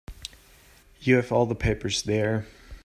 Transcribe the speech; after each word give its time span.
You 1.01 1.17
have 1.17 1.31
all 1.31 1.45
the 1.45 1.53
papers 1.53 2.01
there. 2.01 2.47